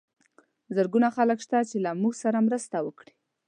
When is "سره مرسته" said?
2.23-2.77